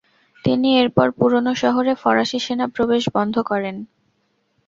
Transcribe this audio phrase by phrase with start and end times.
[0.45, 3.75] তিনি এরপর পুরনো শহরে ফরাসি সেনা প্রবেশ বন্ধ করেন।